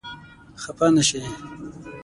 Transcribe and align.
خپه 0.63 0.87
نه 0.95 1.03
شې. 1.07 1.21